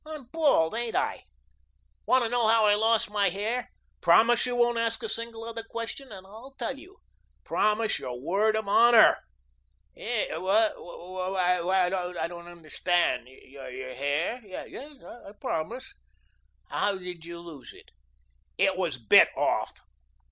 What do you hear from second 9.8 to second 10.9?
"Eh? What